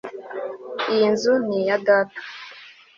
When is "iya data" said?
1.61-2.19